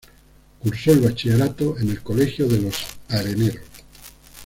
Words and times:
Cursó 0.57 0.93
el 0.93 1.01
bachillerato 1.01 1.77
en 1.77 1.91
el 1.91 2.01
Colegio 2.01 2.47
de 2.47 2.59
los 2.59 2.75
Areneros. 3.09 3.63